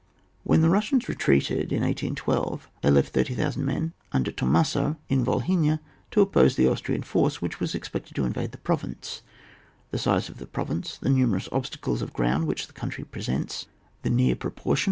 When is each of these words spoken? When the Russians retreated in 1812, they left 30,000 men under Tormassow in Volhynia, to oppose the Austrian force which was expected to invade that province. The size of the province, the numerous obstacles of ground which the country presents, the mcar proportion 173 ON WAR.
When 0.43 0.61
the 0.61 0.69
Russians 0.71 1.07
retreated 1.07 1.71
in 1.71 1.83
1812, 1.83 2.67
they 2.81 2.89
left 2.89 3.13
30,000 3.13 3.63
men 3.63 3.93
under 4.11 4.31
Tormassow 4.31 4.97
in 5.09 5.23
Volhynia, 5.23 5.79
to 6.09 6.21
oppose 6.21 6.55
the 6.55 6.67
Austrian 6.67 7.03
force 7.03 7.39
which 7.39 7.59
was 7.59 7.75
expected 7.75 8.15
to 8.15 8.25
invade 8.25 8.51
that 8.51 8.63
province. 8.63 9.21
The 9.91 9.99
size 9.99 10.27
of 10.27 10.39
the 10.39 10.47
province, 10.47 10.97
the 10.97 11.11
numerous 11.11 11.47
obstacles 11.51 12.01
of 12.01 12.13
ground 12.13 12.47
which 12.47 12.65
the 12.65 12.73
country 12.73 13.03
presents, 13.03 13.67
the 14.01 14.09
mcar 14.09 14.39
proportion 14.39 14.39
173 14.39 14.49
ON 14.49 14.69
WAR. 14.69 14.77